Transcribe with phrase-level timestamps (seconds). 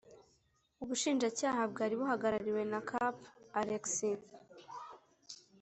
[0.83, 3.21] Ubushinjacyaha bwari buhagarariwe na Capt
[3.59, 4.21] alexis